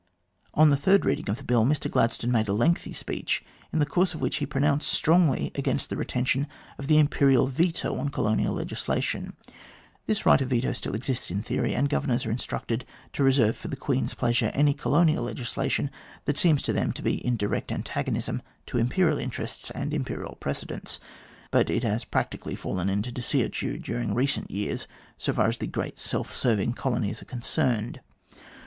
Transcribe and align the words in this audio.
On 0.55 0.71
the 0.71 0.77
third 0.77 1.05
reading 1.05 1.29
of 1.29 1.37
the 1.37 1.43
Bill, 1.43 1.63
Mr 1.63 1.87
Gladstone 1.87 2.31
made 2.31 2.47
a 2.47 2.53
lengthy 2.53 2.91
speech, 2.91 3.43
in 3.71 3.77
the 3.77 3.85
course 3.85 4.15
of 4.15 4.19
which 4.19 4.37
he 4.37 4.47
pronounced 4.47 4.89
strongly 4.89 5.51
against 5.53 5.91
the 5.91 5.95
retention 5.95 6.47
of 6.79 6.87
the 6.87 6.97
Imperial 6.97 7.45
veto 7.45 7.95
on 7.95 8.09
colonial 8.09 8.55
I 8.55 8.61
legislation. 8.61 9.33
This 10.07 10.25
right 10.25 10.41
of 10.41 10.49
veto 10.49 10.73
still 10.73 10.95
exists 10.95 11.29
in 11.29 11.43
theory, 11.43 11.75
and 11.75 11.87
Governors 11.87 12.25
are 12.25 12.31
instructed 12.31 12.83
to 13.13 13.23
reserve 13.23 13.55
for 13.55 13.67
the 13.67 13.75
Queen's 13.75 14.15
pleasure 14.15 14.49
any 14.55 14.73
colonial 14.73 15.25
legislation 15.25 15.91
that 16.25 16.35
seems 16.35 16.63
to 16.63 16.73
them 16.73 16.91
to 16.93 17.03
be 17.03 17.23
in 17.23 17.35
direct 17.37 17.71
antagonism 17.71 18.41
to 18.65 18.79
Imperial 18.79 19.19
interests 19.19 19.69
and 19.69 19.93
Imperial 19.93 20.35
precedents, 20.39 20.99
but 21.51 21.69
it 21.69 21.83
has 21.83 22.05
practically 22.05 22.55
fallen 22.55 22.89
into 22.89 23.11
desuetude 23.11 23.83
during 23.83 24.15
recent 24.15 24.49
years 24.49 24.87
so 25.15 25.31
far 25.31 25.47
as 25.47 25.59
the 25.59 25.67
great 25.67 25.99
self 25.99 26.35
governing 26.41 26.73
colonies 26.73 27.21
are 27.21 27.25
concerned. 27.25 28.01